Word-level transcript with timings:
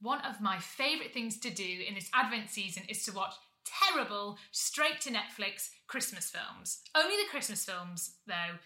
one 0.00 0.20
of 0.20 0.40
my 0.40 0.58
favourite 0.58 1.12
things 1.12 1.38
to 1.40 1.50
do 1.50 1.84
in 1.86 1.94
this 1.94 2.10
Advent 2.14 2.50
season 2.50 2.84
is 2.88 3.04
to 3.04 3.12
watch 3.12 3.34
terrible, 3.64 4.38
straight 4.50 5.00
to 5.02 5.10
Netflix 5.10 5.70
Christmas 5.86 6.30
films. 6.30 6.80
Only 6.94 7.16
the 7.16 7.30
Christmas 7.30 7.64
films, 7.64 8.16
though. 8.26 8.56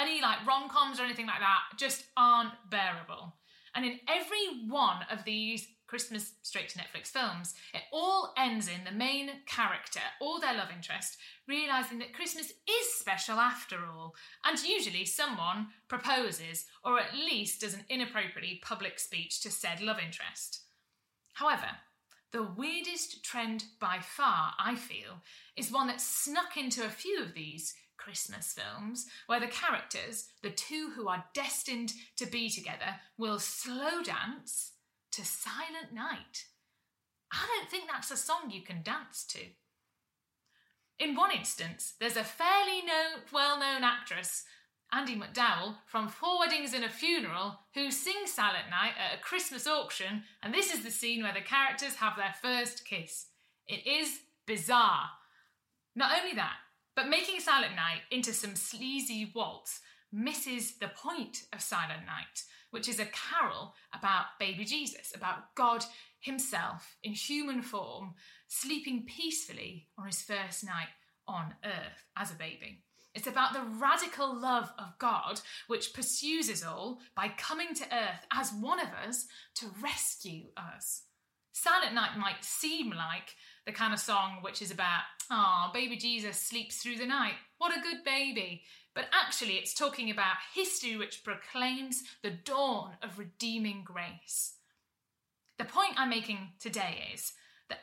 Any 0.00 0.20
like 0.20 0.46
rom 0.46 0.68
coms 0.68 1.00
or 1.00 1.04
anything 1.04 1.26
like 1.26 1.40
that 1.40 1.78
just 1.78 2.04
aren't 2.16 2.52
bearable. 2.70 3.34
And 3.74 3.84
in 3.84 4.00
every 4.08 4.68
one 4.68 4.98
of 5.10 5.24
these 5.24 5.66
Christmas 5.86 6.32
straight 6.42 6.68
to 6.70 6.78
Netflix 6.78 7.08
films, 7.08 7.54
it 7.72 7.82
all 7.92 8.32
ends 8.36 8.68
in 8.68 8.84
the 8.84 8.96
main 8.96 9.30
character 9.46 10.00
or 10.20 10.40
their 10.40 10.54
love 10.54 10.68
interest 10.74 11.16
realizing 11.46 11.98
that 11.98 12.12
Christmas 12.12 12.46
is 12.50 12.94
special 12.94 13.38
after 13.38 13.86
all, 13.86 14.14
and 14.44 14.58
usually 14.62 15.04
someone 15.04 15.68
proposes 15.88 16.64
or 16.84 16.98
at 16.98 17.14
least 17.14 17.60
does 17.60 17.74
an 17.74 17.84
inappropriately 17.88 18.60
public 18.62 18.98
speech 18.98 19.40
to 19.42 19.50
said 19.50 19.80
love 19.80 19.98
interest. 20.04 20.65
However, 21.36 21.68
the 22.32 22.42
weirdest 22.42 23.22
trend 23.22 23.64
by 23.78 23.98
far, 24.00 24.54
I 24.58 24.74
feel, 24.74 25.20
is 25.54 25.70
one 25.70 25.86
that 25.88 26.00
snuck 26.00 26.56
into 26.56 26.82
a 26.82 26.88
few 26.88 27.22
of 27.22 27.34
these 27.34 27.74
Christmas 27.98 28.54
films, 28.54 29.06
where 29.26 29.38
the 29.38 29.46
characters, 29.46 30.28
the 30.42 30.48
two 30.48 30.92
who 30.96 31.08
are 31.08 31.26
destined 31.34 31.92
to 32.16 32.24
be 32.24 32.48
together, 32.48 32.96
will 33.18 33.38
slow 33.38 34.02
dance 34.02 34.72
to 35.12 35.26
Silent 35.26 35.92
Night. 35.92 36.46
I 37.30 37.46
don't 37.54 37.68
think 37.68 37.84
that's 37.86 38.10
a 38.10 38.16
song 38.16 38.50
you 38.50 38.62
can 38.62 38.82
dance 38.82 39.26
to. 39.32 39.40
In 40.98 41.16
one 41.16 41.32
instance, 41.32 41.96
there's 42.00 42.16
a 42.16 42.24
fairly 42.24 42.82
well 43.30 43.60
known 43.60 43.84
actress, 43.84 44.44
Andie 44.92 45.16
MacDowell 45.16 45.76
from 45.86 46.08
Four 46.08 46.38
Weddings 46.38 46.72
and 46.72 46.84
a 46.84 46.88
Funeral, 46.88 47.58
who 47.74 47.90
sings 47.90 48.32
Silent 48.32 48.70
Night 48.70 48.92
at 48.98 49.18
a 49.18 49.22
Christmas 49.22 49.66
auction, 49.66 50.22
and 50.42 50.54
this 50.54 50.72
is 50.72 50.84
the 50.84 50.90
scene 50.90 51.22
where 51.22 51.34
the 51.34 51.40
characters 51.40 51.96
have 51.96 52.16
their 52.16 52.34
first 52.40 52.84
kiss. 52.84 53.26
It 53.66 53.86
is 53.86 54.20
bizarre. 54.46 55.10
Not 55.94 56.18
only 56.18 56.34
that, 56.36 56.56
but 56.94 57.08
making 57.08 57.40
Silent 57.40 57.74
Night 57.74 58.02
into 58.10 58.32
some 58.32 58.54
sleazy 58.54 59.30
waltz 59.34 59.80
misses 60.12 60.78
the 60.78 60.88
point 60.88 61.44
of 61.52 61.60
Silent 61.60 62.06
Night 62.06 62.44
which 62.76 62.88
is 62.88 63.00
a 63.00 63.06
carol 63.06 63.74
about 63.94 64.38
baby 64.38 64.64
Jesus, 64.64 65.12
about 65.14 65.54
God 65.54 65.84
himself 66.20 66.96
in 67.02 67.12
human 67.12 67.62
form, 67.62 68.14
sleeping 68.48 69.06
peacefully 69.06 69.86
on 69.98 70.06
his 70.06 70.20
first 70.20 70.64
night 70.64 70.88
on 71.26 71.54
earth 71.64 72.04
as 72.16 72.30
a 72.30 72.34
baby. 72.34 72.82
It's 73.16 73.26
about 73.26 73.54
the 73.54 73.64
radical 73.78 74.38
love 74.38 74.70
of 74.78 74.98
God 74.98 75.40
which 75.68 75.94
pursues 75.94 76.50
us 76.50 76.62
all 76.62 77.00
by 77.14 77.28
coming 77.28 77.74
to 77.74 77.84
earth 77.84 78.26
as 78.30 78.52
one 78.52 78.78
of 78.78 78.88
us 79.08 79.26
to 79.54 79.66
rescue 79.82 80.48
us. 80.54 81.04
Silent 81.52 81.94
Night 81.94 82.18
might 82.18 82.44
seem 82.44 82.90
like 82.90 83.34
the 83.64 83.72
kind 83.72 83.94
of 83.94 84.00
song 84.00 84.40
which 84.42 84.60
is 84.60 84.70
about, 84.70 85.00
ah, 85.30 85.70
baby 85.72 85.96
Jesus 85.96 86.36
sleeps 86.36 86.76
through 86.76 86.98
the 86.98 87.06
night. 87.06 87.32
What 87.56 87.76
a 87.76 87.80
good 87.80 88.04
baby. 88.04 88.62
But 88.94 89.06
actually, 89.12 89.54
it's 89.54 89.72
talking 89.72 90.10
about 90.10 90.36
history 90.54 90.98
which 90.98 91.24
proclaims 91.24 92.02
the 92.22 92.32
dawn 92.44 92.92
of 93.02 93.18
redeeming 93.18 93.82
grace. 93.82 94.56
The 95.56 95.64
point 95.64 95.94
I'm 95.96 96.10
making 96.10 96.50
today 96.60 97.08
is 97.14 97.32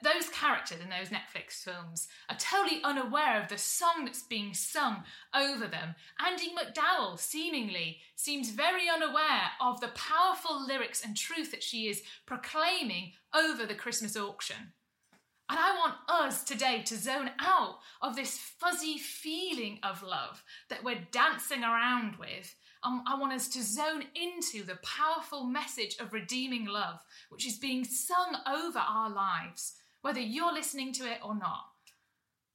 those 0.02 0.30
characters 0.30 0.80
in 0.82 0.90
those 0.90 1.10
Netflix 1.10 1.64
films 1.64 2.08
are 2.30 2.38
totally 2.38 2.82
unaware 2.84 3.42
of 3.42 3.50
the 3.50 3.58
song 3.58 4.06
that's 4.06 4.24
being 4.24 4.54
sung 4.54 5.04
over 5.36 5.68
them. 5.68 5.96
Andie 6.26 6.54
MacDowell 6.56 7.20
seemingly 7.20 8.00
seems 8.16 8.52
very 8.52 8.90
unaware 8.90 9.52
of 9.62 9.82
the 9.82 9.90
powerful 9.90 10.66
lyrics 10.66 11.04
and 11.04 11.18
truth 11.18 11.52
that 11.52 11.64
she 11.64 11.88
is 11.88 12.02
proclaiming 12.26 13.14
over 13.36 13.66
the 13.66 13.76
Christmas 13.76 14.16
auction. 14.16 14.74
And 15.50 15.60
I 15.60 15.76
want 15.76 15.96
us 16.08 16.44
today 16.44 16.82
to 16.86 16.98
zone 16.98 17.30
out 17.40 17.80
of 18.02 18.16
this 18.16 18.38
fuzzy 18.38 18.98
feeling 18.98 19.80
of 19.84 20.02
love 20.02 20.44
that 20.70 20.84
we're 20.84 21.08
dancing 21.12 21.64
around 21.64 22.16
with. 22.16 22.56
Um, 22.84 23.04
I 23.08 23.18
want 23.18 23.32
us 23.34 23.48
to 23.50 23.64
zone 23.64 24.04
into 24.14 24.66
the 24.66 24.78
powerful 24.84 25.46
message 25.46 25.96
of 26.00 26.12
redeeming 26.12 26.66
love, 26.66 27.00
which 27.30 27.48
is 27.48 27.56
being 27.58 27.86
sung 27.86 28.36
over 28.48 28.80
our 28.80 29.10
lives, 29.10 29.76
whether 30.02 30.20
you're 30.20 30.54
listening 30.54 30.92
to 30.94 31.06
it 31.06 31.20
or 31.24 31.34
not. 31.34 31.64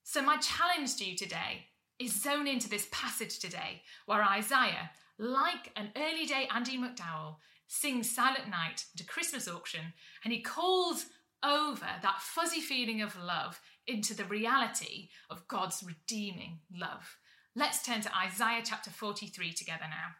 So, 0.05 0.21
my 0.21 0.37
challenge 0.37 0.97
to 0.97 1.05
you 1.05 1.17
today 1.17 1.69
is 1.99 2.23
zone 2.23 2.47
into 2.47 2.69
this 2.69 2.89
passage 2.93 3.39
today 3.39 3.83
where 4.07 4.23
Isaiah, 4.23 4.91
like 5.19 5.73
an 5.77 5.91
early 5.97 6.27
day 6.27 6.49
Andie 6.55 6.79
MacDowell, 6.79 7.37
sings 7.67 8.11
Silent 8.11 8.49
Night 8.49 8.85
at 8.95 9.01
a 9.01 9.07
Christmas 9.07 9.49
auction 9.49 9.93
and 10.25 10.33
he 10.33 10.41
calls 10.41 11.07
over 11.43 11.87
that 12.03 12.21
fuzzy 12.21 12.61
feeling 12.61 13.01
of 13.01 13.19
love 13.19 13.61
into 13.87 14.15
the 14.15 14.25
reality 14.25 15.09
of 15.31 15.47
God's 15.49 15.83
redeeming 15.83 16.61
love. 16.75 17.17
Let's 17.59 17.83
turn 17.83 18.03
to 18.03 18.17
Isaiah 18.17 18.63
chapter 18.65 18.89
43 18.89 19.53
together 19.53 19.87
now. 19.91 20.15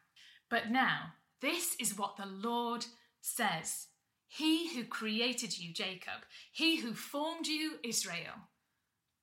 But 0.51 0.73
now, 0.73 1.13
this 1.41 1.77
is 1.79 1.97
what 1.97 2.17
the 2.17 2.27
Lord 2.27 2.85
says 3.21 3.87
He 4.27 4.75
who 4.75 4.83
created 4.83 5.57
you, 5.57 5.73
Jacob, 5.73 6.27
he 6.51 6.79
who 6.79 6.95
formed 6.95 7.47
you, 7.47 7.75
Israel. 7.85 8.49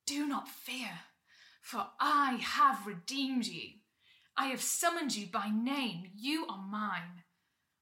Do 0.08 0.26
not 0.26 0.48
fear, 0.48 0.92
for 1.62 1.88
I 2.00 2.38
have 2.42 2.88
redeemed 2.88 3.48
you. 3.48 3.72
I 4.38 4.46
have 4.46 4.62
summoned 4.62 5.14
you 5.14 5.28
by 5.28 5.50
name. 5.54 6.12
You 6.16 6.48
are 6.50 6.66
mine. 6.70 7.24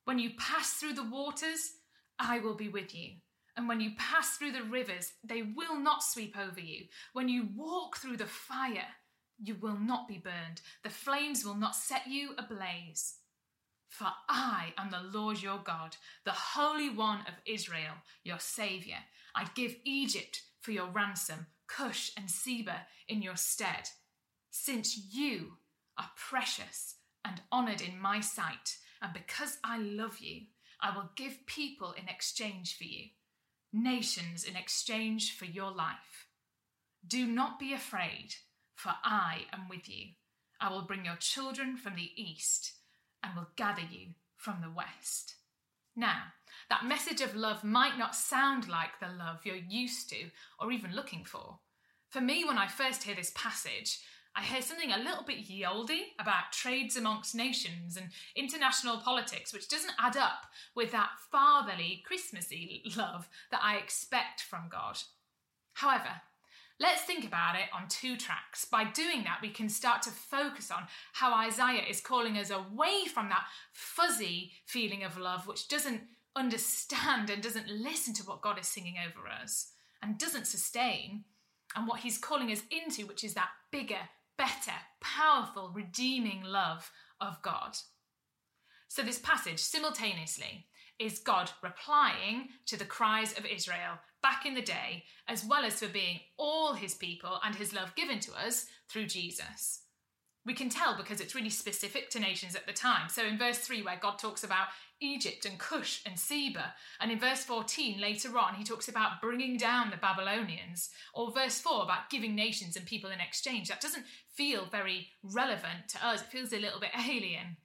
When 0.06 0.18
you 0.18 0.32
pass 0.40 0.74
through 0.74 0.94
the 0.94 1.08
waters, 1.08 1.74
I 2.18 2.40
will 2.40 2.56
be 2.56 2.70
with 2.70 2.96
you 2.96 3.18
and 3.56 3.68
when 3.68 3.80
you 3.80 3.92
pass 3.98 4.38
through 4.38 4.52
the 4.52 4.64
rivers, 4.64 5.14
they 5.24 5.44
will 5.44 5.80
not 5.80 6.04
sweep 6.04 6.36
over 6.38 6.60
you. 6.60 6.86
When 7.14 7.30
you 7.30 7.50
walk 7.56 7.98
through 7.98 8.18
the 8.18 8.26
fire, 8.26 8.88
you 9.42 9.56
will 9.56 9.78
not 9.78 10.08
be 10.08 10.18
burned. 10.18 10.62
The 10.84 10.90
flames 10.90 11.46
will 11.46 11.56
not 11.56 11.76
set 11.76 12.08
you 12.08 12.34
ablaze. 12.38 13.16
For 13.88 14.08
I 14.28 14.74
am 14.78 14.90
the 14.90 15.18
Lord 15.18 15.42
your 15.42 15.60
God, 15.64 15.98
the 16.26 16.32
Holy 16.32 16.90
One 16.90 17.20
of 17.22 17.34
Israel, 17.46 17.94
your 18.24 18.40
Saviour. 18.40 18.98
I 19.36 19.50
give 19.56 19.76
Egypt 19.86 20.42
for 20.62 20.72
your 20.72 20.88
ransom, 20.88 21.48
Cush 21.68 22.12
and 22.18 22.30
Seba 22.30 22.88
in 23.08 23.22
your 23.22 23.36
stead. 23.36 23.90
Since 24.50 25.14
you 25.14 25.58
are 25.98 26.10
precious 26.16 26.96
and 27.24 27.42
honoured 27.52 27.82
in 27.82 28.00
my 28.00 28.20
sight, 28.20 28.78
and 29.02 29.14
because 29.14 29.58
I 29.64 29.78
love 29.78 30.20
you, 30.20 30.42
I 30.82 30.96
will 30.96 31.10
give 31.16 31.46
people 31.46 31.94
in 31.94 32.08
exchange 32.08 32.78
for 32.78 32.84
you 32.84 33.10
nations 33.74 34.44
in 34.44 34.56
exchange 34.56 35.36
for 35.36 35.46
your 35.46 35.72
life. 35.72 36.28
Do 37.06 37.26
not 37.26 37.60
be 37.60 37.74
afraid, 37.74 38.36
for 38.84 38.94
I 39.02 39.46
am 39.54 39.70
with 39.70 39.88
you. 39.88 40.08
I 40.60 40.70
will 40.70 40.82
bring 40.82 41.06
your 41.06 41.16
children 41.16 41.78
from 41.78 41.96
the 41.96 42.12
east 42.18 42.74
and 43.24 43.34
will 43.34 43.48
gather 43.56 43.82
you 43.82 44.10
from 44.36 44.58
the 44.62 44.70
west. 44.70 45.36
Now, 45.96 46.24
that 46.70 46.86
message 46.86 47.22
of 47.22 47.34
love 47.34 47.64
might 47.64 47.98
not 47.98 48.14
sound 48.14 48.68
like 48.68 49.00
the 49.00 49.08
love 49.08 49.40
you're 49.46 49.56
used 49.56 50.10
to 50.10 50.26
or 50.60 50.70
even 50.74 50.94
looking 50.94 51.24
for. 51.24 51.60
For 52.10 52.20
me, 52.20 52.44
when 52.44 52.58
I 52.58 52.68
first 52.68 53.04
hear 53.04 53.16
this 53.16 53.32
passage, 53.34 54.00
I 54.36 54.42
hear 54.44 54.62
something 54.62 54.92
a 54.92 54.98
little 54.98 55.24
bit 55.26 55.50
yoldy 55.50 56.08
about 56.20 56.52
trades 56.52 56.98
amongst 56.98 57.36
nations 57.36 57.96
and 57.96 58.10
international 58.36 58.98
politics, 58.98 59.54
which 59.54 59.70
doesn't 59.70 59.94
add 59.98 60.18
up 60.18 60.48
with 60.76 60.92
that 60.92 61.12
fatherly, 61.32 62.04
Christmassy 62.06 62.84
love 62.98 63.30
that 63.50 63.62
I 63.64 63.78
expect 63.78 64.42
from 64.42 64.68
God. 64.70 64.98
However, 65.74 66.22
Let's 66.84 67.04
think 67.04 67.26
about 67.26 67.56
it 67.56 67.70
on 67.74 67.88
two 67.88 68.18
tracks. 68.18 68.66
By 68.66 68.84
doing 68.84 69.24
that, 69.24 69.40
we 69.42 69.50
can 69.50 69.70
start 69.70 70.02
to 70.02 70.10
focus 70.10 70.70
on 70.70 70.84
how 71.14 71.34
Isaiah 71.34 71.86
is 71.90 72.02
calling 72.02 72.38
us 72.38 72.50
away 72.50 73.06
from 73.06 73.30
that 73.30 73.46
fuzzy 73.72 74.52
feeling 74.66 75.06
of 75.06 75.18
love, 75.18 75.48
which 75.48 75.70
doesn't 75.70 76.02
understand 76.36 77.30
and 77.30 77.42
doesn't 77.42 77.70
listen 77.70 78.14
to 78.16 78.24
what 78.24 78.42
God 78.42 78.60
is 78.60 78.68
singing 78.68 78.96
over 78.98 79.30
us 79.30 79.72
and 80.02 80.18
doesn't 80.18 80.46
sustain, 80.46 81.24
and 81.74 81.88
what 81.88 82.02
he's 82.02 82.18
calling 82.18 82.52
us 82.52 82.62
into, 82.70 83.08
which 83.08 83.24
is 83.24 83.34
that 83.36 83.52
bigger, 83.72 84.10
better, 84.38 84.74
powerful, 85.00 85.72
redeeming 85.74 86.44
love 86.44 86.92
of 87.22 87.42
God. 87.42 87.78
So, 88.90 89.04
this 89.04 89.20
passage 89.20 89.60
simultaneously 89.60 90.66
is 91.00 91.20
God 91.20 91.52
replying 91.62 92.50
to 92.68 92.78
the 92.78 92.86
cries 92.86 93.38
of 93.38 93.46
Israel 93.46 94.00
back 94.22 94.46
in 94.46 94.54
the 94.54 94.62
day, 94.62 95.04
as 95.28 95.46
well 95.46 95.66
as 95.66 95.80
for 95.80 95.88
being 95.88 96.20
all 96.38 96.74
his 96.74 96.94
people 96.96 97.40
and 97.44 97.56
his 97.56 97.74
love 97.74 97.94
given 97.96 98.20
to 98.22 98.32
us 98.34 98.66
through 98.90 99.08
Jesus. 99.08 99.82
We 100.46 100.54
can 100.54 100.70
tell 100.70 100.98
because 100.98 101.22
it's 101.22 101.36
really 101.36 101.50
specific 101.50 102.10
to 102.10 102.20
nations 102.20 102.56
at 102.56 102.68
the 102.68 102.74
time. 102.74 103.08
So 103.10 103.26
in 103.26 103.38
verse 103.38 103.60
3, 103.60 103.82
where 103.82 104.00
God 104.02 104.20
talks 104.20 104.44
about 104.44 104.68
Egypt 105.00 105.46
and 105.46 105.58
Cush 105.58 106.02
and 106.06 106.20
Seba, 106.20 106.74
and 107.00 107.12
in 107.12 107.20
verse 107.20 107.44
14, 107.44 108.00
later 108.00 108.38
on, 108.38 108.56
he 108.56 108.64
talks 108.64 108.90
about 108.90 109.22
bringing 109.22 109.58
down 109.58 109.90
the 109.90 109.98
Babylonians, 109.98 110.90
or 111.14 111.32
verse 111.32 111.60
4 111.60 111.84
about 111.84 112.10
giving 112.10 112.36
nations 112.36 112.76
and 112.76 112.86
people 112.86 113.10
in 113.10 113.22
exchange. 113.22 113.70
That 113.70 113.82
doesn't 113.82 114.06
feel 114.36 114.66
very 114.70 115.08
relevant 115.24 115.90
to 115.90 116.06
us, 116.06 116.22
it 116.22 116.28
feels 116.28 116.52
a 116.52 116.60
little 116.60 116.80
bit 116.80 116.92
alien. 116.94 117.58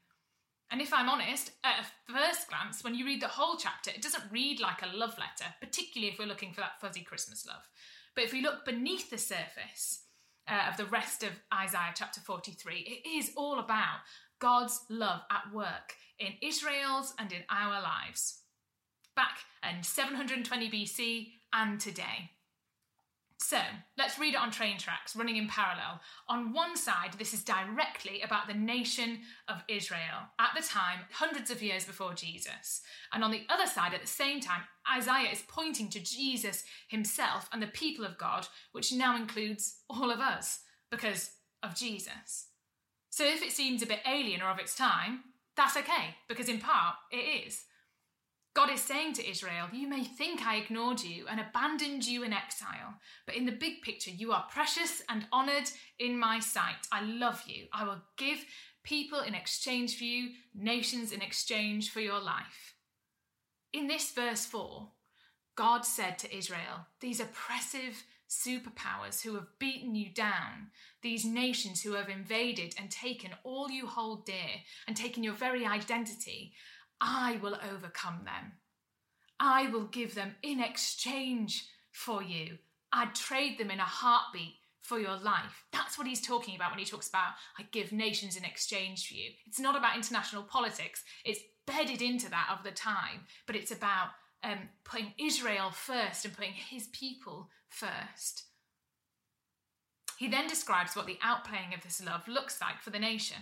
And 0.71 0.83
if 0.83 0.93
I'm 0.93 1.09
honest, 1.09 1.53
at 1.65 1.81
a 1.81 2.13
first 2.13 2.49
glance, 2.49 2.85
when 2.85 2.95
you 2.95 3.07
read 3.07 3.23
the 3.23 3.29
whole 3.29 3.57
chapter, 3.57 3.91
it 3.91 4.03
doesn't 4.03 4.31
read 4.31 4.61
like 4.61 4.83
a 4.83 4.97
love 4.97 5.17
letter, 5.19 5.51
particularly 5.61 6.13
if 6.13 6.19
we're 6.19 6.27
looking 6.27 6.53
for 6.53 6.61
that 6.61 6.81
fuzzy 6.81 7.01
Christmas 7.01 7.47
love. 7.47 7.67
But 8.15 8.25
if 8.25 8.33
we 8.33 8.43
look 8.43 8.65
beneath 8.67 9.09
the 9.09 9.19
surface 9.19 10.03
uh, 10.47 10.69
of 10.71 10.77
the 10.77 10.85
rest 10.87 11.23
of 11.23 11.31
Isaiah 11.55 11.95
chapter 11.95 12.21
43, 12.21 13.03
it 13.05 13.09
is 13.09 13.33
all 13.37 13.59
about 13.59 14.01
God's 14.41 14.85
love 14.91 15.23
at 15.31 15.53
work 15.55 15.95
in 16.19 16.33
Israel's 16.43 17.15
and 17.19 17.33
in 17.33 17.43
our 17.51 17.81
lives. 17.81 18.43
Back 19.17 19.39
in 19.69 19.83
720 19.83 20.71
BC 20.71 21.29
and 21.53 21.81
today. 21.81 22.31
So 23.41 23.59
let's 23.97 24.19
read 24.19 24.35
it 24.35 24.41
on 24.41 24.51
train 24.51 24.79
tracks, 24.79 25.15
running 25.15 25.37
in 25.37 25.47
parallel. 25.47 26.01
On 26.29 26.53
one 26.53 26.77
side, 26.77 27.13
this 27.19 27.33
is 27.33 27.45
directly 27.45 28.21
about 28.21 28.49
the 28.49 28.55
nation 28.55 29.21
of 29.47 29.63
Israel 29.69 30.27
at 30.41 30.51
the 30.57 30.67
time, 30.67 31.01
hundreds 31.13 31.49
of 31.51 31.63
years 31.63 31.85
before 31.85 32.15
Jesus. 32.15 32.83
And 33.13 33.23
on 33.23 33.31
the 33.31 33.47
other 33.49 33.67
side, 33.67 33.95
at 33.95 34.01
the 34.01 34.09
same 34.09 34.41
time, 34.41 34.63
Isaiah 34.93 35.31
is 35.31 35.45
pointing 35.47 35.89
to 35.91 36.01
Jesus 36.01 36.65
himself 36.89 37.49
and 37.53 37.63
the 37.63 37.69
people 37.69 38.05
of 38.05 38.19
God, 38.19 38.49
which 38.73 38.93
now 38.93 39.17
includes 39.17 39.83
all 39.89 40.11
of 40.11 40.19
us 40.19 40.61
because 40.91 41.31
of 41.63 41.77
Jesus. 41.77 42.49
So 43.11 43.25
if 43.25 43.43
it 43.43 43.53
seems 43.53 43.83
a 43.83 43.87
bit 43.87 44.01
alien 44.07 44.43
or 44.43 44.51
of 44.51 44.59
its 44.59 44.75
time, 44.75 45.21
that's 45.57 45.77
okay, 45.77 46.17
because 46.29 46.49
in 46.49 46.59
part 46.59 46.97
it 47.13 47.47
is. 47.47 47.63
God 48.59 48.73
is 48.73 48.81
saying 48.81 49.13
to 49.13 49.31
Israel, 49.31 49.69
You 49.73 49.87
may 49.87 50.03
think 50.03 50.45
I 50.45 50.57
ignored 50.57 51.01
you 51.01 51.27
and 51.31 51.39
abandoned 51.39 52.05
you 52.05 52.25
in 52.25 52.33
exile, 52.33 52.95
but 53.25 53.37
in 53.37 53.47
the 53.47 53.53
big 53.53 53.83
picture, 53.83 54.11
you 54.11 54.33
are 54.33 54.49
precious 54.51 55.01
and 55.09 55.29
honoured 55.33 55.71
in 56.01 56.19
my 56.19 56.41
sight. 56.41 56.89
I 56.91 57.03
love 57.03 57.41
you. 57.47 57.67
I 57.73 57.85
will 57.85 58.03
give 58.17 58.45
people 58.83 59.21
in 59.21 59.37
exchange 59.37 59.97
for 59.97 60.03
you, 60.03 60.31
nations 60.57 61.13
in 61.13 61.23
exchange 61.23 61.93
for 61.93 62.01
your 62.01 62.19
life. 62.19 62.75
In 63.73 63.87
this 63.87 64.11
verse 64.11 64.45
4, 64.47 64.89
God 65.55 65.85
said 65.85 66.19
to 66.19 66.37
Israel, 66.37 66.89
These 66.99 67.21
oppressive 67.21 68.03
superpowers 68.29 69.23
who 69.23 69.37
have 69.37 69.47
beaten 69.61 69.95
you 69.95 70.13
down, 70.13 70.73
these 71.01 71.25
nations 71.25 71.81
who 71.81 71.93
have 71.93 72.09
invaded 72.09 72.75
and 72.77 72.91
taken 72.91 73.31
all 73.45 73.71
you 73.71 73.87
hold 73.87 74.27
dear 74.27 74.65
and 74.89 74.97
taken 74.97 75.23
your 75.23 75.35
very 75.35 75.65
identity, 75.65 76.55
I 77.01 77.39
will 77.43 77.57
overcome 77.73 78.23
them. 78.25 78.53
I 79.41 79.69
will 79.69 79.85
give 79.85 80.15
them 80.15 80.35
in 80.43 80.61
exchange 80.61 81.67
for 81.93 82.23
you. 82.23 82.59
I'd 82.93 83.15
trade 83.15 83.59
them 83.59 83.71
in 83.71 83.79
a 83.79 83.85
heartbeat 83.85 84.55
for 84.81 84.99
your 84.99 85.17
life. 85.17 85.65
That's 85.73 85.99
what 85.99 86.07
he's 86.07 86.21
talking 86.21 86.57
about 86.57 86.71
when 86.71 86.79
he 86.79 86.85
talks 86.85 87.09
about, 87.09 87.33
I 87.59 87.65
give 87.71 87.93
nations 87.93 88.37
in 88.37 88.45
exchange 88.45 89.07
for 89.07 89.15
you. 89.15 89.31
It's 89.47 89.61
not 89.61 89.77
about 89.77 89.97
international 89.97 90.43
politics, 90.43 91.05
it's 91.25 91.41
bedded 91.67 92.01
into 92.01 92.31
that 92.31 92.49
of 92.51 92.65
the 92.65 92.71
time, 92.71 93.27
but 93.47 93.55
it's 93.55 93.71
about 93.71 94.09
um, 94.43 94.71
putting 94.85 95.13
Israel 95.19 95.71
first 95.71 96.25
and 96.25 96.35
putting 96.35 96.53
his 96.53 96.87
people 96.87 97.51
first. 97.69 98.45
He 100.17 100.29
then 100.29 100.49
describes 100.49 100.97
what 100.97 101.07
the 101.07 101.19
outplaying 101.25 101.77
of 101.77 101.83
this 101.85 102.03
love 102.05 102.27
looks 102.27 102.61
like 102.61 102.81
for 102.81 102.91
the 102.91 102.99
nation. 102.99 103.37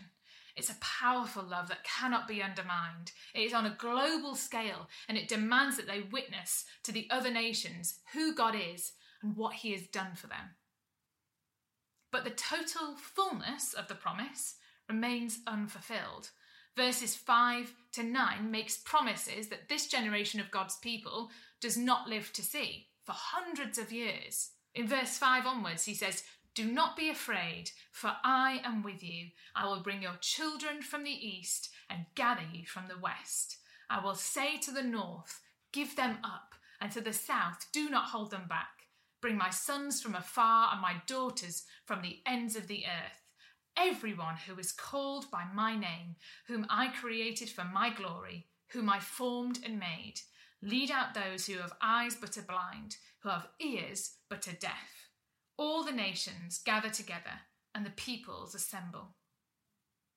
It's 0.57 0.71
a 0.71 0.77
powerful 0.81 1.43
love 1.43 1.69
that 1.69 1.85
cannot 1.85 2.27
be 2.27 2.43
undermined. 2.43 3.13
It 3.35 3.41
is 3.41 3.53
on 3.53 3.67
a 3.67 3.77
global 3.79 4.35
scale 4.35 4.89
and 5.09 5.19
it 5.19 5.29
demands 5.29 5.77
that 5.77 5.87
they 5.87 6.01
witness 6.11 6.65
to 6.85 6.93
the 6.93 7.07
other 7.11 7.31
nations 7.31 8.01
who 8.15 8.35
God 8.35 8.55
is 8.57 8.93
and 9.23 9.37
what 9.37 9.55
He 9.55 9.73
has 9.73 9.83
done 9.83 10.15
for 10.15 10.29
them. 10.29 10.57
But 12.11 12.25
the 12.25 12.31
total 12.31 12.97
fullness 12.97 13.75
of 13.75 13.89
the 13.89 13.95
promise 13.95 14.57
remains 14.89 15.41
unfulfilled. 15.47 16.31
Verses 16.77 17.15
5 17.15 17.75
to 17.93 18.03
9 18.03 18.51
makes 18.51 18.79
promises 18.79 19.49
that 19.49 19.69
this 19.69 19.87
generation 19.87 20.41
of 20.41 20.51
God's 20.51 20.77
people 20.77 21.31
does 21.61 21.77
not 21.77 22.09
live 22.09 22.33
to 22.35 22.43
see 22.43 22.89
for 23.05 23.13
hundreds 23.13 23.79
of 23.79 23.93
years. 23.93 24.51
In 24.75 24.87
verse 24.87 25.17
5 25.17 25.47
onwards, 25.47 25.85
he 25.85 25.95
says, 25.95 26.23
do 26.57 26.65
not 26.65 26.97
be 26.97 27.11
afraid, 27.11 27.71
for 27.93 28.17
I 28.25 28.63
am 28.65 28.83
with 28.83 29.05
you. 29.05 29.27
I 29.55 29.67
will 29.67 29.83
bring 29.83 30.01
your 30.01 30.17
children 30.23 30.81
from 30.81 31.05
the 31.05 31.11
east 31.11 31.69
and 31.91 32.07
gather 32.15 32.47
you 32.51 32.65
from 32.65 32.85
the 32.89 32.99
west. 32.99 33.59
I 33.91 34.03
will 34.03 34.15
say 34.15 34.57
to 34.63 34.71
the 34.71 34.83
north, 34.83 35.43
Give 35.71 35.95
them 35.95 36.17
up, 36.25 36.55
and 36.81 36.91
to 36.93 37.03
the 37.03 37.13
south, 37.13 37.67
Do 37.73 37.91
not 37.91 38.09
hold 38.09 38.31
them 38.31 38.47
back. 38.49 38.71
Bring 39.21 39.37
my 39.37 39.51
sons 39.51 40.01
from 40.01 40.15
afar 40.15 40.71
and 40.73 40.81
my 40.81 40.95
daughters 41.07 41.65
from 41.85 42.01
the 42.01 42.21
ends 42.25 42.57
of 42.57 42.69
the 42.69 42.85
earth. 42.87 43.23
Everyone 43.77 44.37
who 44.37 44.59
is 44.59 44.73
called 44.73 45.31
by 45.31 45.45
my 45.55 45.77
name, 45.77 46.17
whom 46.47 46.67
I 46.71 46.89
created 46.89 47.51
for 47.51 47.65
my 47.65 47.91
glory, 47.91 48.47
whom 48.69 48.89
I 48.89 48.99
formed 48.99 49.59
and 49.63 49.79
made. 49.79 50.21
Lead 50.63 50.91
out 50.91 51.13
those 51.13 51.47
who 51.47 51.59
have 51.59 51.75
eyes 51.83 52.17
but 52.19 52.39
are 52.39 52.43
blind, 52.43 52.97
who 53.21 53.29
have 53.29 53.49
ears 53.61 54.13
but 54.31 54.49
are 54.49 54.53
deaf. 54.53 55.06
All 55.59 55.85
the 55.85 55.93
nations 55.93 56.59
gather 56.59 56.91
together 56.91 57.41
and 57.75 57.85
the 57.85 57.91
peoples 57.91 58.55
assemble. 58.55 59.15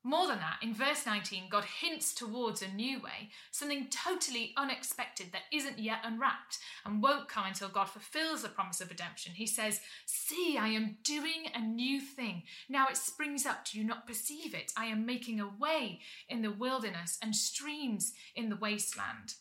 More 0.03 0.27
than 0.27 0.39
that, 0.39 0.59
in 0.61 0.73
verse 0.73 1.05
19, 1.05 1.49
God 1.49 1.65
hints 1.65 2.13
towards 2.13 2.61
a 2.61 2.69
new 2.69 3.01
way, 3.01 3.31
something 3.51 3.87
totally 3.89 4.53
unexpected 4.55 5.33
that 5.33 5.43
isn't 5.51 5.77
yet 5.77 5.99
unwrapped 6.05 6.57
and 6.85 7.03
won't 7.03 7.27
come 7.27 7.45
until 7.45 7.67
God 7.67 7.89
fulfills 7.89 8.41
the 8.41 8.49
promise 8.49 8.79
of 8.79 8.89
redemption. 8.89 9.33
He 9.33 9.45
says, 9.45 9.81
See, 10.05 10.57
I 10.57 10.69
am 10.69 10.97
doing 11.03 11.47
a 11.53 11.59
new 11.59 11.99
thing. 11.99 12.43
Now 12.69 12.87
it 12.89 12.95
springs 12.95 13.45
up. 13.45 13.65
Do 13.65 13.77
you 13.77 13.83
not 13.83 14.07
perceive 14.07 14.53
it? 14.53 14.71
I 14.77 14.85
am 14.85 15.05
making 15.05 15.41
a 15.41 15.51
way 15.59 15.99
in 16.29 16.43
the 16.43 16.51
wilderness 16.51 17.17
and 17.21 17.35
streams 17.35 18.13
in 18.35 18.49
the 18.49 18.55
wasteland. 18.55 19.35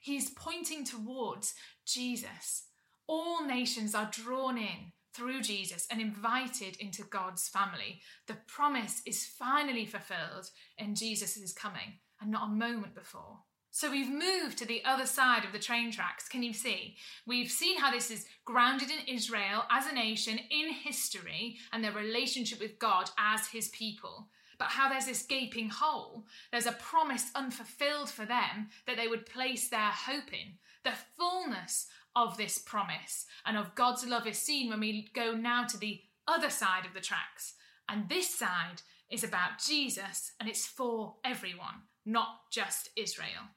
He's 0.00 0.30
pointing 0.30 0.84
towards 0.84 1.54
Jesus. 1.86 2.66
All 3.08 3.44
nations 3.44 3.96
are 3.96 4.10
drawn 4.12 4.58
in 4.58 4.92
through 5.14 5.42
Jesus 5.42 5.86
and 5.90 6.00
invited 6.00 6.76
into 6.78 7.04
God's 7.04 7.48
family. 7.48 8.00
The 8.26 8.36
promise 8.46 9.02
is 9.06 9.26
finally 9.26 9.86
fulfilled 9.86 10.50
in 10.78 10.94
Jesus' 10.94 11.52
coming 11.52 11.98
and 12.20 12.30
not 12.30 12.48
a 12.48 12.52
moment 12.52 12.94
before. 12.94 13.38
So 13.70 13.90
we've 13.90 14.08
moved 14.08 14.58
to 14.58 14.66
the 14.66 14.84
other 14.84 15.04
side 15.04 15.44
of 15.44 15.52
the 15.52 15.58
train 15.58 15.90
tracks. 15.90 16.28
Can 16.28 16.44
you 16.44 16.52
see? 16.52 16.96
We've 17.26 17.50
seen 17.50 17.76
how 17.76 17.90
this 17.90 18.08
is 18.08 18.26
grounded 18.44 18.88
in 18.88 19.12
Israel 19.12 19.64
as 19.68 19.86
a 19.86 19.94
nation 19.94 20.38
in 20.50 20.72
history 20.72 21.56
and 21.72 21.82
their 21.82 21.90
relationship 21.90 22.60
with 22.60 22.78
God 22.78 23.10
as 23.18 23.48
his 23.48 23.68
people. 23.70 24.28
But 24.60 24.68
how 24.68 24.88
there's 24.88 25.06
this 25.06 25.24
gaping 25.24 25.70
hole. 25.70 26.24
There's 26.52 26.66
a 26.66 26.72
promise 26.72 27.32
unfulfilled 27.34 28.10
for 28.10 28.24
them 28.24 28.68
that 28.86 28.96
they 28.96 29.08
would 29.08 29.26
place 29.26 29.68
their 29.68 29.90
hope 29.90 30.32
in. 30.32 30.54
The 30.84 30.92
fullness 31.18 31.88
of 32.16 32.36
this 32.36 32.58
promise 32.58 33.26
and 33.44 33.56
of 33.56 33.74
God's 33.74 34.06
love 34.06 34.26
is 34.26 34.38
seen 34.38 34.70
when 34.70 34.80
we 34.80 35.08
go 35.14 35.32
now 35.34 35.64
to 35.64 35.76
the 35.76 36.00
other 36.26 36.50
side 36.50 36.86
of 36.86 36.94
the 36.94 37.00
tracks. 37.00 37.54
And 37.88 38.08
this 38.08 38.34
side 38.34 38.82
is 39.10 39.24
about 39.24 39.58
Jesus 39.64 40.32
and 40.40 40.48
it's 40.48 40.66
for 40.66 41.16
everyone, 41.24 41.82
not 42.06 42.50
just 42.50 42.90
Israel. 42.96 43.50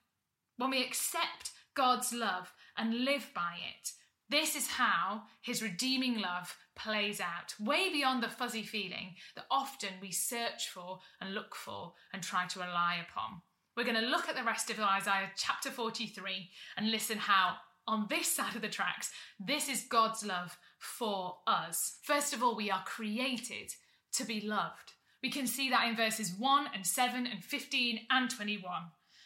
When 0.57 0.71
we 0.71 0.83
accept 0.83 1.51
God's 1.75 2.11
love 2.13 2.51
and 2.77 3.05
live 3.05 3.29
by 3.33 3.55
it, 3.77 3.91
this 4.29 4.55
is 4.55 4.67
how 4.67 5.23
his 5.41 5.63
redeeming 5.63 6.19
love 6.19 6.57
plays 6.75 7.21
out, 7.21 7.55
way 7.59 7.91
beyond 7.91 8.21
the 8.21 8.29
fuzzy 8.29 8.63
feeling 8.63 9.15
that 9.35 9.45
often 9.49 9.89
we 10.01 10.11
search 10.11 10.69
for 10.69 10.99
and 11.21 11.33
look 11.33 11.55
for 11.55 11.93
and 12.11 12.21
try 12.21 12.45
to 12.47 12.59
rely 12.59 12.97
upon. 13.09 13.41
We're 13.75 13.83
going 13.83 13.95
to 13.95 14.09
look 14.09 14.27
at 14.27 14.35
the 14.35 14.43
rest 14.43 14.69
of 14.69 14.79
Isaiah 14.79 15.31
chapter 15.37 15.69
43 15.69 16.49
and 16.77 16.91
listen 16.91 17.19
how 17.19 17.57
on 17.87 18.07
this 18.09 18.27
side 18.27 18.55
of 18.55 18.61
the 18.61 18.67
tracks, 18.67 19.11
this 19.39 19.69
is 19.69 19.85
God's 19.89 20.25
love 20.25 20.57
for 20.77 21.37
us. 21.47 21.97
First 22.03 22.33
of 22.33 22.43
all, 22.43 22.55
we 22.55 22.69
are 22.69 22.83
created 22.85 23.73
to 24.13 24.25
be 24.25 24.41
loved. 24.41 24.93
We 25.23 25.31
can 25.31 25.47
see 25.47 25.69
that 25.69 25.87
in 25.87 25.95
verses 25.95 26.33
1 26.37 26.67
and 26.73 26.85
7 26.85 27.25
and 27.25 27.43
15 27.43 28.01
and 28.09 28.29
21. 28.29 28.71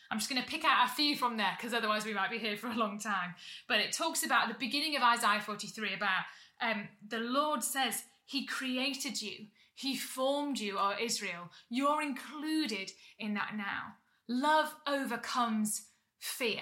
I'm 0.10 0.20
just 0.20 0.30
going 0.30 0.42
to 0.42 0.48
pick 0.48 0.66
out 0.66 0.88
a 0.88 0.94
few 0.94 1.16
from 1.16 1.38
there 1.38 1.54
because 1.58 1.74
otherwise 1.74 2.06
we 2.06 2.14
might 2.14 2.32
be 2.32 2.38
here 2.38 2.58
for 2.58 2.68
a 2.68 2.76
long 2.76 3.00
time. 3.00 3.34
But 3.68 3.80
it 3.80 3.94
talks 3.94 4.26
about 4.26 4.48
the 4.48 4.56
beginning 4.60 4.96
of 4.96 5.04
Isaiah 5.04 5.42
43 5.42 5.94
about 5.94 6.24
um, 6.62 6.90
the 7.08 7.20
Lord 7.20 7.64
says, 7.64 8.04
He 8.26 8.46
created 8.46 9.22
you, 9.22 9.48
He 9.74 9.96
formed 9.96 10.60
you, 10.60 10.78
O 10.78 10.94
Israel. 11.02 11.50
You're 11.70 12.02
included 12.02 12.92
in 13.20 13.34
that 13.36 13.54
now. 13.56 13.96
Love 14.28 14.76
overcomes 14.86 15.84
fear. 16.20 16.62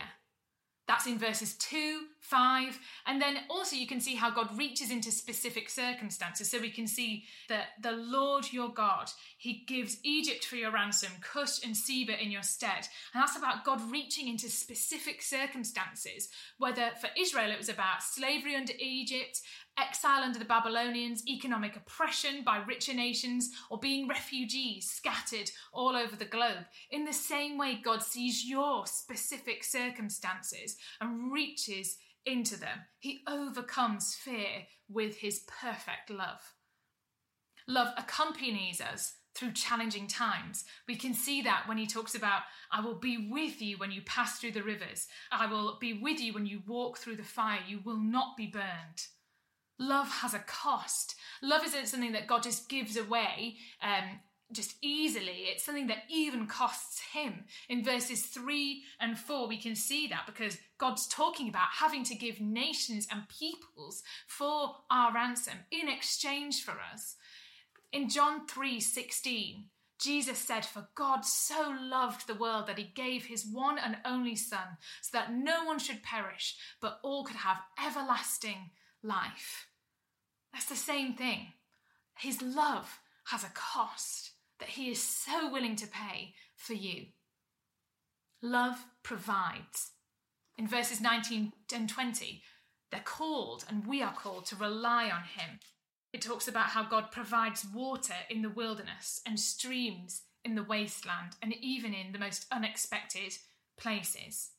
That's 0.89 1.05
in 1.05 1.19
verses 1.19 1.53
2, 1.53 2.01
5, 2.21 2.79
and 3.07 3.21
then 3.21 3.37
also 3.49 3.75
you 3.75 3.87
can 3.87 4.01
see 4.01 4.15
how 4.15 4.29
God 4.29 4.57
reaches 4.57 4.91
into 4.91 5.11
specific 5.11 5.69
circumstances. 5.69 6.49
So 6.51 6.59
we 6.59 6.69
can 6.69 6.87
see 6.87 7.25
that 7.47 7.69
the 7.81 7.91
Lord 7.91 8.51
your 8.51 8.69
God, 8.69 9.09
He 9.37 9.63
gives 9.67 9.97
Egypt 10.03 10.45
for 10.45 10.55
your 10.55 10.71
ransom, 10.71 11.11
Cush 11.21 11.63
and 11.63 11.75
Seba 11.75 12.21
in 12.21 12.31
your 12.31 12.43
stead. 12.43 12.87
And 13.13 13.21
that's 13.21 13.37
about 13.37 13.65
God 13.65 13.81
reaching 13.91 14.27
into 14.27 14.49
specific 14.49 15.21
circumstances, 15.21 16.29
whether 16.57 16.91
for 17.01 17.09
Israel 17.17 17.51
it 17.51 17.57
was 17.57 17.69
about 17.69 18.03
slavery 18.03 18.55
under 18.55 18.73
Egypt, 18.79 19.41
exile 19.77 20.23
under 20.23 20.39
the 20.39 20.45
Babylonians, 20.45 21.25
economic 21.27 21.75
oppression 21.75 22.43
by 22.43 22.57
richer 22.57 22.93
nations, 22.93 23.51
or 23.69 23.79
being 23.79 24.07
refugees 24.07 24.89
scattered 24.89 25.49
all 25.73 25.95
over 25.95 26.15
the 26.15 26.25
globe. 26.25 26.65
In 26.91 27.05
the 27.05 27.13
same 27.13 27.57
way, 27.57 27.79
God 27.83 28.03
sees 28.03 28.45
your 28.45 28.85
specific 28.85 29.63
circumstances 29.63 30.77
and 30.99 31.31
reaches 31.31 31.97
into 32.25 32.59
them. 32.59 32.79
He 32.99 33.21
overcomes 33.27 34.15
fear 34.15 34.67
with 34.89 35.17
his 35.17 35.41
perfect 35.47 36.09
love. 36.09 36.53
Love 37.67 37.93
accompanies 37.97 38.81
us 38.81 39.15
through 39.35 39.51
challenging 39.51 40.07
times. 40.07 40.65
We 40.87 40.95
can 40.95 41.13
see 41.13 41.41
that 41.43 41.63
when 41.67 41.77
he 41.77 41.87
talks 41.87 42.15
about, 42.15 42.41
I 42.71 42.81
will 42.81 42.95
be 42.95 43.29
with 43.31 43.61
you 43.61 43.77
when 43.77 43.91
you 43.91 44.01
pass 44.01 44.39
through 44.39 44.51
the 44.51 44.63
rivers, 44.63 45.07
I 45.31 45.45
will 45.45 45.77
be 45.79 45.93
with 45.93 46.19
you 46.19 46.33
when 46.33 46.45
you 46.45 46.61
walk 46.67 46.97
through 46.97 47.15
the 47.17 47.23
fire, 47.23 47.59
you 47.67 47.79
will 47.85 47.99
not 47.99 48.35
be 48.35 48.47
burned. 48.47 49.05
Love 49.79 50.09
has 50.09 50.33
a 50.33 50.39
cost. 50.39 51.15
Love 51.41 51.63
isn't 51.63 51.87
something 51.87 52.11
that 52.11 52.27
God 52.27 52.43
just 52.43 52.67
gives 52.67 52.97
away 52.97 53.55
um, 53.81 54.19
just 54.51 54.75
easily. 54.81 55.45
It's 55.47 55.63
something 55.63 55.87
that 55.87 56.03
even 56.09 56.47
costs 56.47 57.01
him. 57.13 57.45
In 57.67 57.83
verses 57.83 58.23
3 58.23 58.83
and 58.99 59.17
4, 59.17 59.47
we 59.47 59.57
can 59.57 59.75
see 59.75 60.07
that 60.07 60.25
because 60.25 60.57
God's 60.77 61.07
talking 61.07 61.49
about 61.49 61.67
having 61.79 62.03
to 62.05 62.15
give 62.15 62.41
nations 62.41 63.07
and 63.11 63.29
peoples 63.29 64.03
for 64.27 64.77
our 64.89 65.13
ransom 65.13 65.59
in 65.71 65.87
exchange 65.87 66.63
for 66.63 66.75
us. 66.93 67.15
In 67.91 68.09
John 68.09 68.47
3 68.47 68.79
16, 68.79 69.65
Jesus 69.99 70.37
said, 70.37 70.65
For 70.65 70.87
God 70.95 71.25
so 71.25 71.75
loved 71.81 72.27
the 72.27 72.35
world 72.35 72.67
that 72.67 72.77
he 72.77 72.91
gave 72.95 73.25
his 73.25 73.45
one 73.51 73.77
and 73.77 73.97
only 74.05 74.35
Son, 74.35 74.77
so 75.01 75.17
that 75.17 75.33
no 75.33 75.65
one 75.65 75.79
should 75.79 76.03
perish, 76.03 76.55
but 76.81 76.99
all 77.03 77.25
could 77.25 77.35
have 77.35 77.57
everlasting 77.83 78.71
life. 79.03 79.67
That's 80.53 80.65
the 80.65 80.75
same 80.75 81.13
thing. 81.15 81.53
His 82.17 82.41
love 82.41 82.99
has 83.25 83.43
a 83.43 83.51
cost 83.53 84.28
that 84.59 84.69
he 84.69 84.89
is 84.89 85.01
so 85.01 85.51
willing 85.51 85.75
to 85.77 85.87
pay 85.87 86.33
for 86.55 86.73
you. 86.73 87.07
Love 88.41 88.85
provides. 89.03 89.91
In 90.57 90.67
verses 90.67 91.01
19 91.01 91.53
and 91.73 91.89
20, 91.89 92.41
they're 92.91 93.01
called, 93.01 93.65
and 93.69 93.87
we 93.87 94.01
are 94.01 94.13
called 94.13 94.45
to 94.47 94.55
rely 94.55 95.05
on 95.05 95.23
him. 95.23 95.59
It 96.11 96.21
talks 96.21 96.47
about 96.47 96.67
how 96.67 96.83
God 96.83 97.11
provides 97.11 97.65
water 97.73 98.15
in 98.29 98.41
the 98.41 98.49
wilderness 98.49 99.21
and 99.25 99.39
streams 99.39 100.23
in 100.43 100.55
the 100.55 100.63
wasteland 100.63 101.35
and 101.41 101.53
even 101.61 101.93
in 101.93 102.11
the 102.11 102.19
most 102.19 102.45
unexpected 102.51 103.37
places. 103.77 104.51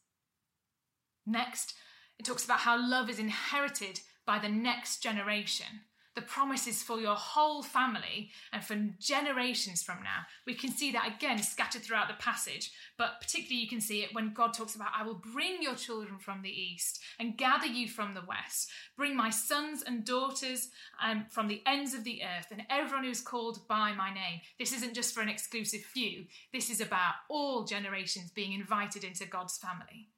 Next, 1.26 1.74
it 2.18 2.24
talks 2.24 2.44
about 2.44 2.60
how 2.60 2.78
love 2.78 3.10
is 3.10 3.18
inherited 3.18 4.00
by 4.26 4.38
the 4.38 4.48
next 4.48 5.02
generation 5.02 5.80
the 6.16 6.22
promises 6.22 6.82
for 6.82 6.98
your 7.00 7.14
whole 7.14 7.62
family 7.62 8.30
and 8.52 8.64
for 8.64 8.76
generations 8.98 9.82
from 9.82 10.02
now. 10.02 10.22
We 10.46 10.54
can 10.54 10.70
see 10.70 10.90
that 10.92 11.12
again 11.16 11.38
scattered 11.38 11.82
throughout 11.82 12.08
the 12.08 12.14
passage, 12.14 12.72
but 12.98 13.20
particularly 13.20 13.62
you 13.62 13.68
can 13.68 13.80
see 13.80 14.02
it 14.02 14.14
when 14.14 14.34
God 14.34 14.52
talks 14.52 14.74
about, 14.74 14.88
I 14.96 15.04
will 15.04 15.22
bring 15.32 15.62
your 15.62 15.76
children 15.76 16.18
from 16.18 16.42
the 16.42 16.50
east 16.50 17.00
and 17.18 17.36
gather 17.36 17.66
you 17.66 17.88
from 17.88 18.14
the 18.14 18.24
west, 18.26 18.70
bring 18.96 19.16
my 19.16 19.30
sons 19.30 19.84
and 19.86 20.04
daughters 20.04 20.68
um, 21.02 21.26
from 21.30 21.46
the 21.46 21.62
ends 21.66 21.94
of 21.94 22.04
the 22.04 22.22
earth, 22.22 22.48
and 22.50 22.62
everyone 22.68 23.04
who 23.04 23.10
is 23.10 23.20
called 23.20 23.66
by 23.68 23.92
my 23.92 24.12
name. 24.12 24.40
This 24.58 24.72
isn't 24.72 24.94
just 24.94 25.14
for 25.14 25.20
an 25.20 25.28
exclusive 25.28 25.82
few, 25.82 26.24
this 26.52 26.70
is 26.70 26.80
about 26.80 27.14
all 27.28 27.64
generations 27.64 28.30
being 28.30 28.52
invited 28.52 29.04
into 29.04 29.26
God's 29.26 29.58
family. 29.58 30.08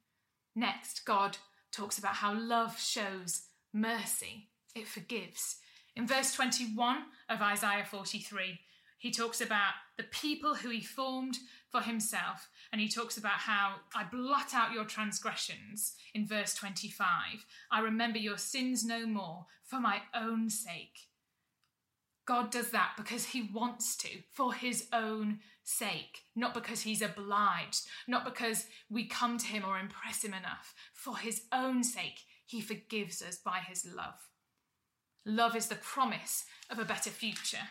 Next, 0.55 1.05
God 1.05 1.37
talks 1.71 1.97
about 1.97 2.15
how 2.15 2.33
love 2.33 2.79
shows 2.79 3.43
mercy, 3.73 4.49
it 4.75 4.87
forgives. 4.87 5.57
In 5.95 6.07
verse 6.07 6.33
21 6.33 6.97
of 7.29 7.41
Isaiah 7.41 7.85
43, 7.85 8.59
he 8.97 9.11
talks 9.11 9.41
about 9.41 9.73
the 9.97 10.03
people 10.03 10.55
who 10.55 10.69
he 10.69 10.81
formed 10.81 11.37
for 11.69 11.81
himself. 11.81 12.49
And 12.71 12.79
he 12.79 12.87
talks 12.87 13.17
about 13.17 13.39
how 13.39 13.75
I 13.93 14.05
blot 14.05 14.53
out 14.53 14.71
your 14.71 14.85
transgressions 14.85 15.95
in 16.13 16.25
verse 16.25 16.53
25. 16.53 17.07
I 17.71 17.79
remember 17.81 18.17
your 18.17 18.37
sins 18.37 18.85
no 18.85 19.05
more 19.05 19.47
for 19.65 19.79
my 19.79 20.03
own 20.15 20.49
sake. 20.49 21.09
God 22.25 22.51
does 22.51 22.71
that 22.71 22.93
because 22.95 23.25
he 23.25 23.49
wants 23.53 23.97
to, 23.97 24.07
for 24.31 24.53
his 24.53 24.87
own 24.93 25.39
sake, 25.63 26.21
not 26.35 26.53
because 26.53 26.81
he's 26.81 27.01
obliged, 27.01 27.81
not 28.07 28.23
because 28.23 28.67
we 28.89 29.05
come 29.05 29.37
to 29.37 29.47
him 29.47 29.63
or 29.67 29.77
impress 29.77 30.23
him 30.23 30.33
enough. 30.33 30.73
For 30.93 31.17
his 31.17 31.41
own 31.51 31.83
sake, 31.83 32.21
he 32.45 32.61
forgives 32.61 33.21
us 33.21 33.35
by 33.35 33.59
his 33.67 33.85
love. 33.85 34.29
Love 35.25 35.55
is 35.55 35.67
the 35.67 35.75
promise 35.75 36.45
of 36.69 36.79
a 36.79 36.85
better 36.85 37.09
future. 37.09 37.69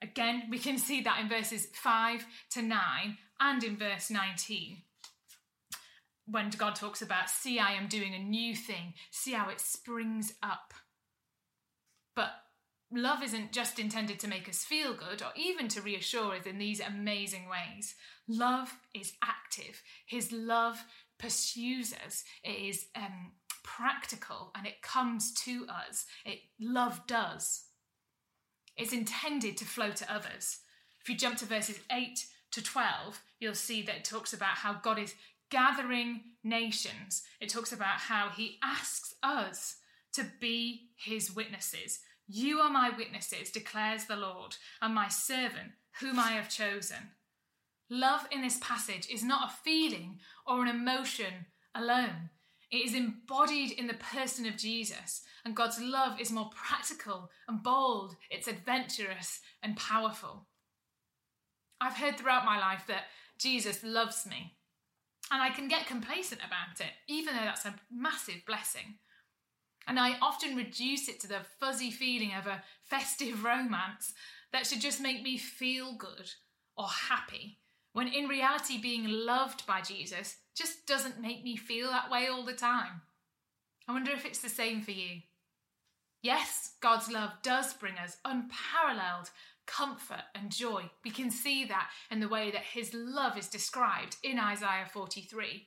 Again, 0.00 0.44
we 0.50 0.58
can 0.58 0.78
see 0.78 1.00
that 1.02 1.20
in 1.20 1.28
verses 1.28 1.68
5 1.74 2.26
to 2.50 2.62
9 2.62 3.18
and 3.40 3.64
in 3.64 3.76
verse 3.76 4.10
19. 4.10 4.78
When 6.26 6.50
God 6.50 6.74
talks 6.74 7.02
about, 7.02 7.30
see, 7.30 7.58
I 7.58 7.72
am 7.72 7.88
doing 7.88 8.14
a 8.14 8.18
new 8.18 8.54
thing, 8.54 8.94
see 9.10 9.32
how 9.32 9.48
it 9.48 9.60
springs 9.60 10.34
up. 10.42 10.74
But 12.14 12.30
love 12.92 13.22
isn't 13.22 13.52
just 13.52 13.78
intended 13.78 14.20
to 14.20 14.28
make 14.28 14.48
us 14.48 14.64
feel 14.64 14.94
good 14.94 15.22
or 15.22 15.32
even 15.36 15.68
to 15.68 15.80
reassure 15.80 16.34
us 16.34 16.46
in 16.46 16.58
these 16.58 16.80
amazing 16.80 17.48
ways. 17.48 17.94
Love 18.28 18.76
is 18.94 19.14
active, 19.22 19.82
His 20.06 20.30
love 20.32 20.84
pursues 21.18 21.94
us, 22.04 22.24
it 22.42 22.58
is 22.58 22.86
um, 22.96 23.32
practical 23.62 24.50
and 24.56 24.66
it 24.66 24.82
comes 24.82 25.32
to 25.44 25.66
us. 25.68 26.06
It 26.24 26.40
love 26.60 27.06
does. 27.06 27.64
It's 28.76 28.92
intended 28.92 29.56
to 29.58 29.64
flow 29.64 29.90
to 29.90 30.12
others. 30.12 30.58
If 31.00 31.08
you 31.08 31.16
jump 31.16 31.36
to 31.38 31.46
verses 31.46 31.78
8 31.90 32.24
to 32.52 32.62
12, 32.62 33.22
you'll 33.40 33.54
see 33.54 33.82
that 33.82 33.96
it 33.96 34.04
talks 34.04 34.32
about 34.32 34.56
how 34.58 34.74
God 34.74 34.98
is 34.98 35.14
gathering 35.50 36.22
nations. 36.42 37.22
It 37.40 37.48
talks 37.48 37.72
about 37.72 37.98
how 37.98 38.30
he 38.30 38.58
asks 38.62 39.14
us 39.22 39.76
to 40.14 40.24
be 40.40 40.88
his 40.96 41.34
witnesses. 41.34 42.00
You 42.28 42.60
are 42.60 42.70
my 42.70 42.90
witnesses, 42.90 43.50
declares 43.50 44.04
the 44.04 44.16
Lord, 44.16 44.56
and 44.80 44.94
my 44.94 45.08
servant, 45.08 45.72
whom 46.00 46.18
I 46.18 46.32
have 46.32 46.48
chosen. 46.48 47.10
Love 47.90 48.26
in 48.30 48.40
this 48.40 48.58
passage 48.62 49.06
is 49.10 49.22
not 49.22 49.50
a 49.50 49.54
feeling 49.62 50.18
or 50.46 50.62
an 50.62 50.68
emotion 50.68 51.46
alone. 51.74 52.30
It 52.72 52.86
is 52.86 52.94
embodied 52.94 53.72
in 53.72 53.86
the 53.86 53.94
person 53.94 54.46
of 54.46 54.56
Jesus, 54.56 55.20
and 55.44 55.54
God's 55.54 55.78
love 55.78 56.18
is 56.18 56.32
more 56.32 56.50
practical 56.54 57.30
and 57.46 57.62
bold, 57.62 58.16
it's 58.30 58.48
adventurous 58.48 59.40
and 59.62 59.76
powerful. 59.76 60.46
I've 61.82 61.98
heard 61.98 62.16
throughout 62.16 62.46
my 62.46 62.58
life 62.58 62.84
that 62.88 63.04
Jesus 63.38 63.84
loves 63.84 64.26
me, 64.26 64.56
and 65.30 65.42
I 65.42 65.50
can 65.50 65.68
get 65.68 65.86
complacent 65.86 66.40
about 66.40 66.80
it, 66.80 66.92
even 67.08 67.36
though 67.36 67.44
that's 67.44 67.66
a 67.66 67.74
massive 67.90 68.46
blessing. 68.46 68.94
And 69.86 69.98
I 69.98 70.16
often 70.22 70.56
reduce 70.56 71.08
it 71.08 71.20
to 71.20 71.28
the 71.28 71.40
fuzzy 71.60 71.90
feeling 71.90 72.32
of 72.32 72.46
a 72.46 72.62
festive 72.84 73.44
romance 73.44 74.14
that 74.52 74.66
should 74.66 74.80
just 74.80 75.00
make 75.00 75.22
me 75.22 75.36
feel 75.36 75.94
good 75.94 76.30
or 76.78 76.86
happy 76.88 77.58
when 77.92 78.08
in 78.08 78.28
reality, 78.28 78.80
being 78.80 79.06
loved 79.06 79.66
by 79.66 79.82
Jesus 79.82 80.36
just 80.54 80.86
doesn't 80.86 81.20
make 81.20 81.44
me 81.44 81.56
feel 81.56 81.90
that 81.90 82.10
way 82.10 82.28
all 82.28 82.44
the 82.44 82.52
time. 82.52 83.02
I 83.88 83.92
wonder 83.92 84.12
if 84.12 84.24
it's 84.24 84.40
the 84.40 84.48
same 84.48 84.82
for 84.82 84.92
you. 84.92 85.20
Yes, 86.22 86.74
God's 86.80 87.10
love 87.10 87.30
does 87.42 87.74
bring 87.74 87.98
us 87.98 88.18
unparalleled 88.24 89.30
comfort 89.66 90.24
and 90.34 90.50
joy. 90.50 90.90
We 91.04 91.10
can 91.10 91.30
see 91.30 91.64
that 91.64 91.90
in 92.10 92.20
the 92.20 92.28
way 92.28 92.50
that 92.50 92.62
His 92.62 92.92
love 92.94 93.36
is 93.36 93.48
described 93.48 94.16
in 94.22 94.38
Isaiah 94.38 94.88
43. 94.92 95.66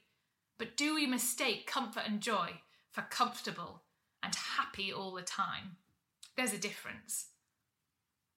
But 0.57 0.77
do 0.77 0.95
we 0.95 1.05
mistake 1.05 1.67
comfort 1.67 2.03
and 2.07 2.21
joy 2.21 2.61
for 2.91 3.01
comfortable 3.01 3.83
and 4.23 4.33
happy 4.33 4.93
all 4.93 5.13
the 5.13 5.21
time? 5.21 5.77
There's 6.37 6.53
a 6.53 6.57
difference. 6.57 7.27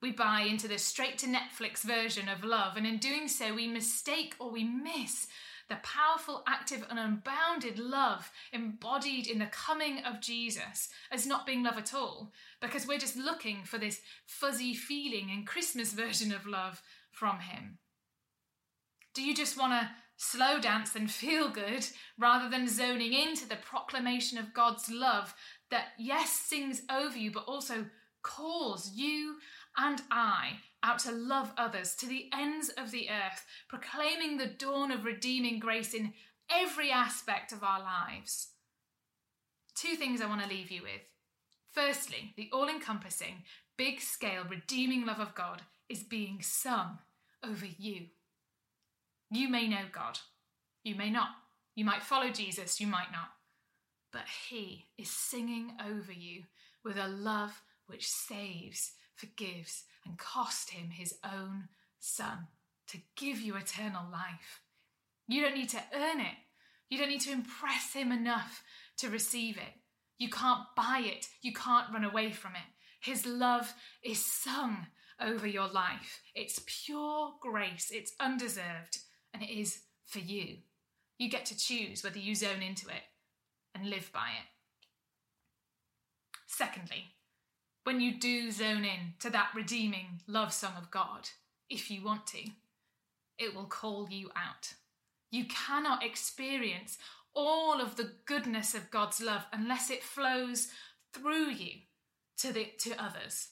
We 0.01 0.11
buy 0.11 0.41
into 0.41 0.67
the 0.67 0.77
straight 0.77 1.17
to 1.19 1.27
Netflix 1.27 1.81
version 1.81 2.29
of 2.29 2.43
love, 2.43 2.77
and 2.77 2.87
in 2.87 2.97
doing 2.97 3.27
so, 3.27 3.53
we 3.53 3.67
mistake 3.67 4.35
or 4.39 4.49
we 4.49 4.63
miss 4.63 5.27
the 5.69 5.77
powerful, 5.83 6.43
active, 6.47 6.85
and 6.89 6.99
unbounded 6.99 7.79
love 7.79 8.31
embodied 8.51 9.27
in 9.27 9.39
the 9.39 9.45
coming 9.45 9.99
of 10.03 10.19
Jesus 10.21 10.89
as 11.11 11.25
not 11.25 11.45
being 11.45 11.63
love 11.63 11.77
at 11.77 11.93
all, 11.93 12.31
because 12.59 12.87
we're 12.87 12.97
just 12.97 13.15
looking 13.15 13.63
for 13.63 13.77
this 13.77 14.01
fuzzy 14.25 14.73
feeling 14.73 15.29
and 15.31 15.47
Christmas 15.47 15.93
version 15.93 16.31
of 16.31 16.47
love 16.47 16.81
from 17.11 17.39
Him. 17.39 17.77
Do 19.13 19.21
you 19.21 19.35
just 19.35 19.57
want 19.57 19.73
to 19.73 19.89
slow 20.17 20.59
dance 20.59 20.95
and 20.95 21.09
feel 21.09 21.49
good 21.49 21.85
rather 22.17 22.49
than 22.49 22.67
zoning 22.67 23.13
into 23.13 23.47
the 23.47 23.55
proclamation 23.55 24.37
of 24.37 24.53
God's 24.53 24.89
love 24.91 25.33
that, 25.71 25.89
yes, 25.97 26.31
sings 26.31 26.81
over 26.91 27.17
you, 27.17 27.31
but 27.31 27.45
also 27.45 27.85
calls 28.21 28.91
you 28.93 29.35
and 29.77 30.01
I 30.11 30.57
out 30.83 30.99
to 30.99 31.11
love 31.11 31.51
others 31.57 31.95
to 31.95 32.05
the 32.05 32.29
ends 32.33 32.69
of 32.69 32.91
the 32.91 33.09
earth, 33.09 33.45
proclaiming 33.67 34.37
the 34.37 34.47
dawn 34.47 34.91
of 34.91 35.05
redeeming 35.05 35.59
grace 35.59 35.93
in 35.93 36.13
every 36.49 36.91
aspect 36.91 37.51
of 37.51 37.63
our 37.63 37.79
lives. 37.79 38.49
Two 39.75 39.95
things 39.95 40.21
I 40.21 40.27
want 40.27 40.41
to 40.41 40.49
leave 40.49 40.71
you 40.71 40.81
with. 40.81 41.01
Firstly, 41.71 42.33
the 42.35 42.49
all 42.51 42.67
encompassing, 42.67 43.43
big 43.77 44.01
scale, 44.01 44.43
redeeming 44.49 45.05
love 45.05 45.19
of 45.19 45.35
God 45.35 45.61
is 45.87 46.03
being 46.03 46.41
sung 46.41 46.99
over 47.43 47.65
you. 47.65 48.07
You 49.31 49.47
may 49.49 49.67
know 49.67 49.85
God, 49.91 50.19
you 50.83 50.95
may 50.95 51.09
not. 51.09 51.29
You 51.75 51.85
might 51.85 52.03
follow 52.03 52.29
Jesus, 52.29 52.81
you 52.81 52.87
might 52.87 53.11
not. 53.11 53.29
But 54.11 54.23
He 54.49 54.87
is 54.97 55.09
singing 55.09 55.73
over 55.87 56.11
you 56.11 56.43
with 56.83 56.97
a 56.97 57.07
love 57.07 57.61
which 57.87 58.07
saves, 58.07 58.93
forgives, 59.19 59.83
and 60.05 60.17
cost 60.17 60.71
Him 60.71 60.89
His 60.89 61.15
own 61.23 61.67
Son 61.99 62.47
to 62.87 62.97
give 63.15 63.39
you 63.39 63.55
eternal 63.55 64.05
life. 64.11 64.61
You 65.27 65.41
don't 65.41 65.55
need 65.55 65.69
to 65.69 65.81
earn 65.93 66.19
it. 66.21 66.37
You 66.89 66.97
don't 66.97 67.09
need 67.09 67.21
to 67.21 67.31
impress 67.31 67.93
Him 67.93 68.11
enough 68.11 68.63
to 68.97 69.09
receive 69.09 69.57
it. 69.57 69.73
You 70.17 70.29
can't 70.29 70.63
buy 70.75 71.03
it. 71.05 71.27
You 71.41 71.53
can't 71.53 71.93
run 71.93 72.03
away 72.03 72.31
from 72.31 72.53
it. 72.55 72.61
His 73.01 73.25
love 73.25 73.73
is 74.03 74.25
sung 74.25 74.87
over 75.21 75.47
your 75.47 75.67
life. 75.67 76.21
It's 76.35 76.61
pure 76.65 77.33
grace, 77.41 77.91
it's 77.93 78.13
undeserved, 78.19 78.99
and 79.33 79.43
it 79.43 79.49
is 79.49 79.81
for 80.05 80.19
you. 80.19 80.57
You 81.17 81.29
get 81.29 81.45
to 81.47 81.57
choose 81.57 82.03
whether 82.03 82.19
you 82.19 82.35
zone 82.35 82.61
into 82.61 82.87
it 82.87 83.03
and 83.75 83.89
live 83.89 84.11
by 84.13 84.27
it. 84.27 84.47
Secondly, 86.47 87.05
when 87.89 87.99
you 87.99 88.13
do 88.13 88.51
zone 88.51 88.85
in 88.85 89.13
to 89.19 89.31
that 89.31 89.49
redeeming 89.55 90.21
love 90.27 90.53
song 90.53 90.73
of 90.77 90.91
God, 90.91 91.27
if 91.71 91.89
you 91.89 92.05
want 92.05 92.27
to, 92.27 92.37
it 93.39 93.55
will 93.55 93.65
call 93.65 94.07
you 94.11 94.29
out. 94.35 94.75
You 95.31 95.45
cannot 95.45 96.05
experience 96.05 96.99
all 97.33 97.81
of 97.81 97.95
the 97.95 98.11
goodness 98.27 98.75
of 98.75 98.91
God's 98.91 99.19
love 99.19 99.43
unless 99.51 99.89
it 99.89 100.03
flows 100.03 100.67
through 101.13 101.49
you 101.49 101.77
to, 102.37 102.53
the, 102.53 102.67
to 102.77 103.03
others. 103.03 103.47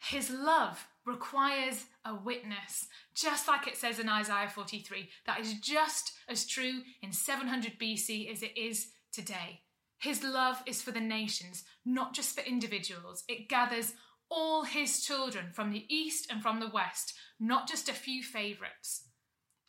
His 0.00 0.30
love 0.30 0.84
requires 1.04 1.84
a 2.04 2.12
witness, 2.12 2.88
just 3.14 3.46
like 3.46 3.68
it 3.68 3.76
says 3.76 4.00
in 4.00 4.08
Isaiah 4.08 4.50
43. 4.52 5.08
That 5.26 5.38
is 5.38 5.60
just 5.60 6.10
as 6.28 6.44
true 6.44 6.80
in 7.02 7.12
700 7.12 7.78
BC 7.78 8.32
as 8.32 8.42
it 8.42 8.58
is 8.58 8.88
today. 9.12 9.60
His 9.98 10.22
love 10.22 10.62
is 10.66 10.82
for 10.82 10.90
the 10.90 11.00
nations, 11.00 11.64
not 11.84 12.14
just 12.14 12.34
for 12.34 12.44
individuals. 12.44 13.24
It 13.28 13.48
gathers 13.48 13.94
all 14.30 14.64
his 14.64 15.04
children 15.04 15.46
from 15.52 15.70
the 15.70 15.84
east 15.88 16.26
and 16.30 16.42
from 16.42 16.60
the 16.60 16.70
west, 16.70 17.14
not 17.40 17.68
just 17.68 17.88
a 17.88 17.94
few 17.94 18.22
favourites. 18.22 19.08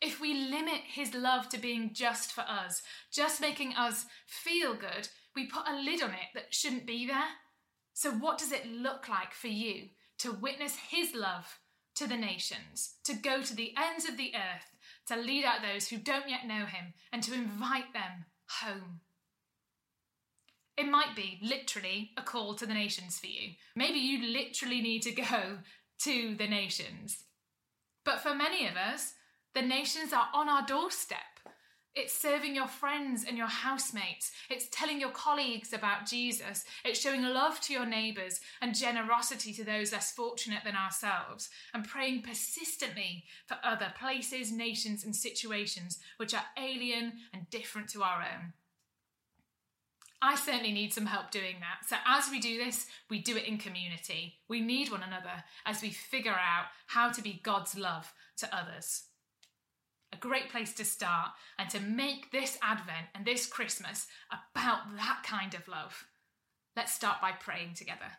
If 0.00 0.20
we 0.20 0.34
limit 0.34 0.80
his 0.86 1.14
love 1.14 1.48
to 1.48 1.58
being 1.58 1.92
just 1.92 2.32
for 2.32 2.42
us, 2.42 2.82
just 3.12 3.40
making 3.40 3.74
us 3.74 4.06
feel 4.26 4.74
good, 4.74 5.08
we 5.34 5.46
put 5.46 5.68
a 5.68 5.80
lid 5.80 6.02
on 6.02 6.10
it 6.10 6.28
that 6.34 6.54
shouldn't 6.54 6.86
be 6.86 7.06
there. 7.06 7.30
So, 7.94 8.12
what 8.12 8.38
does 8.38 8.52
it 8.52 8.66
look 8.66 9.08
like 9.08 9.34
for 9.34 9.48
you 9.48 9.88
to 10.18 10.32
witness 10.32 10.76
his 10.76 11.14
love 11.14 11.58
to 11.96 12.06
the 12.06 12.16
nations, 12.16 12.94
to 13.04 13.14
go 13.14 13.42
to 13.42 13.56
the 13.56 13.74
ends 13.76 14.08
of 14.08 14.16
the 14.16 14.32
earth, 14.36 14.66
to 15.06 15.16
lead 15.16 15.44
out 15.44 15.62
those 15.62 15.88
who 15.88 15.98
don't 15.98 16.28
yet 16.28 16.46
know 16.46 16.64
him, 16.66 16.94
and 17.12 17.22
to 17.24 17.34
invite 17.34 17.92
them 17.92 18.26
home? 18.60 19.00
It 20.78 20.88
might 20.88 21.16
be 21.16 21.40
literally 21.42 22.12
a 22.16 22.22
call 22.22 22.54
to 22.54 22.64
the 22.64 22.72
nations 22.72 23.18
for 23.18 23.26
you. 23.26 23.50
Maybe 23.74 23.98
you 23.98 24.32
literally 24.32 24.80
need 24.80 25.02
to 25.02 25.12
go 25.30 25.58
to 26.04 26.34
the 26.36 26.46
nations. 26.46 27.24
But 28.04 28.20
for 28.20 28.32
many 28.32 28.68
of 28.68 28.76
us, 28.76 29.14
the 29.54 29.62
nations 29.62 30.12
are 30.12 30.28
on 30.32 30.48
our 30.48 30.64
doorstep. 30.64 31.18
It's 31.96 32.12
serving 32.12 32.54
your 32.54 32.68
friends 32.68 33.24
and 33.26 33.36
your 33.36 33.48
housemates. 33.48 34.30
It's 34.48 34.68
telling 34.70 35.00
your 35.00 35.10
colleagues 35.10 35.72
about 35.72 36.06
Jesus. 36.06 36.64
It's 36.84 37.00
showing 37.00 37.22
love 37.22 37.60
to 37.62 37.72
your 37.72 37.86
neighbours 37.86 38.38
and 38.62 38.72
generosity 38.72 39.52
to 39.54 39.64
those 39.64 39.92
less 39.92 40.12
fortunate 40.12 40.62
than 40.64 40.76
ourselves, 40.76 41.50
and 41.74 41.88
praying 41.88 42.22
persistently 42.22 43.24
for 43.46 43.56
other 43.64 43.92
places, 43.98 44.52
nations, 44.52 45.04
and 45.04 45.16
situations 45.16 45.98
which 46.18 46.34
are 46.34 46.44
alien 46.56 47.14
and 47.34 47.50
different 47.50 47.88
to 47.88 48.04
our 48.04 48.20
own. 48.20 48.52
I 50.20 50.34
certainly 50.34 50.72
need 50.72 50.92
some 50.92 51.06
help 51.06 51.30
doing 51.30 51.56
that. 51.60 51.88
So, 51.88 51.96
as 52.06 52.28
we 52.30 52.40
do 52.40 52.58
this, 52.58 52.86
we 53.08 53.20
do 53.20 53.36
it 53.36 53.46
in 53.46 53.56
community. 53.56 54.38
We 54.48 54.60
need 54.60 54.90
one 54.90 55.02
another 55.02 55.44
as 55.64 55.80
we 55.80 55.90
figure 55.90 56.32
out 56.32 56.66
how 56.88 57.10
to 57.10 57.22
be 57.22 57.40
God's 57.42 57.78
love 57.78 58.12
to 58.38 58.56
others. 58.56 59.04
A 60.12 60.16
great 60.16 60.50
place 60.50 60.72
to 60.74 60.84
start 60.84 61.30
and 61.58 61.70
to 61.70 61.80
make 61.80 62.32
this 62.32 62.58
Advent 62.62 63.08
and 63.14 63.24
this 63.24 63.46
Christmas 63.46 64.06
about 64.30 64.96
that 64.96 65.22
kind 65.24 65.54
of 65.54 65.68
love. 65.68 66.06
Let's 66.76 66.94
start 66.94 67.20
by 67.20 67.32
praying 67.32 67.74
together. 67.74 68.18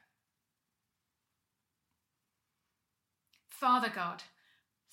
Father 3.49 3.91
God, 3.93 4.23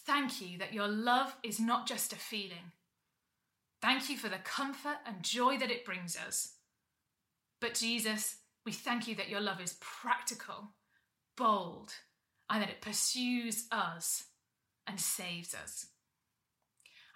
thank 0.05 0.41
you 0.41 0.59
that 0.59 0.75
your 0.75 0.89
love 0.89 1.37
is 1.45 1.61
not 1.61 1.87
just 1.87 2.13
a 2.13 2.17
feeling. 2.17 2.73
Thank 3.81 4.11
you 4.11 4.17
for 4.17 4.29
the 4.29 4.39
comfort 4.39 4.99
and 5.07 5.23
joy 5.23 5.59
that 5.59 5.71
it 5.71 5.85
brings 5.85 6.17
us. 6.17 6.56
But 7.61 7.75
Jesus, 7.75 8.37
we 8.65 8.73
thank 8.73 9.09
you 9.09 9.15
that 9.17 9.29
your 9.29 9.41
love 9.41 9.61
is 9.61 9.79
practical, 9.81 10.73
bold, 11.37 11.93
and 12.51 12.63
that 12.63 12.71
it 12.71 12.81
pursues 12.81 13.67
us 13.73 14.25
and 14.87 15.01
saves 15.01 15.55
us. 15.55 15.87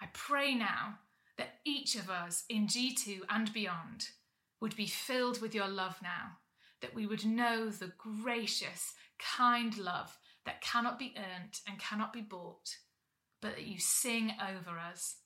I 0.01 0.07
pray 0.13 0.55
now 0.55 0.99
that 1.37 1.61
each 1.65 1.95
of 1.95 2.09
us 2.09 2.45
in 2.49 2.67
G2 2.67 3.21
and 3.29 3.53
beyond 3.53 4.09
would 4.61 4.77
be 4.77 4.87
filled 4.87 5.41
with 5.41 5.55
your 5.55 5.69
love 5.69 5.97
now, 6.03 6.39
that 6.81 6.95
we 6.95 7.07
would 7.07 7.25
know 7.25 7.69
the 7.69 7.93
gracious, 7.99 8.95
kind 9.19 9.77
love 9.77 10.19
that 10.47 10.63
cannot 10.63 10.99
be 10.99 11.15
earned 11.17 11.61
and 11.69 11.79
cannot 11.79 12.13
be 12.13 12.23
bought, 12.23 12.77
but 13.43 13.57
that 13.57 13.67
you 13.67 13.79
sing 13.79 14.33
over 14.41 14.79
us. 14.79 15.17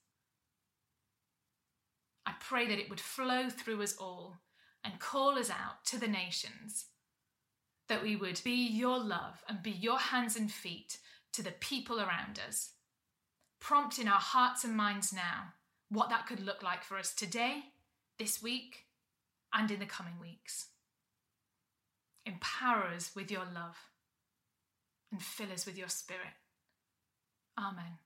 I 2.27 2.33
pray 2.41 2.67
that 2.67 2.79
it 2.79 2.91
would 2.91 3.01
flow 3.01 3.49
through 3.49 3.83
us 3.83 3.97
all 3.97 4.39
and 4.85 5.01
call 5.01 5.39
us 5.39 5.51
out 5.51 5.85
to 5.87 5.99
the 5.99 6.07
nations, 6.09 6.87
that 7.89 8.03
we 8.03 8.17
would 8.17 8.41
be 8.45 8.69
your 8.69 8.99
love 8.99 9.43
and 9.49 9.63
be 9.63 9.71
your 9.71 9.99
hands 9.99 10.37
and 10.37 10.53
feet 10.53 10.99
to 11.33 11.43
the 11.43 11.53
people 11.53 11.99
around 12.01 12.41
us. 12.47 12.73
Prompt 13.61 13.99
in 13.99 14.09
our 14.09 14.21
hearts 14.21 14.63
and 14.65 14.77
minds 14.77 15.13
now 15.13 15.55
what 15.89 16.11
that 16.11 16.27
could 16.27 16.41
look 16.41 16.63
like 16.63 16.83
for 16.83 16.99
us 16.99 17.15
today, 17.15 17.63
this 18.19 18.43
week, 18.43 18.85
and 19.53 19.71
in 19.71 19.81
the 19.81 19.87
coming 19.87 20.19
weeks. 20.21 20.67
Empower 22.27 22.85
us 22.95 23.13
with 23.15 23.31
your 23.31 23.45
love 23.55 23.77
and 25.13 25.23
fill 25.23 25.53
us 25.53 25.67
with 25.67 25.79
your 25.79 25.89
spirit. 25.89 26.35
Amen. 27.59 27.99